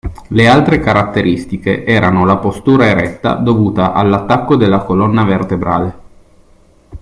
Le 0.29 0.47
altre 0.47 0.79
caratteristiche 0.79 1.85
erano 1.85 2.25
la 2.25 2.37
postura 2.37 2.85
eretta 2.87 3.35
dovuta 3.35 3.93
all'attacco 3.93 4.55
della 4.55 4.79
colonna 4.79 5.23
vertebrale 5.25 5.99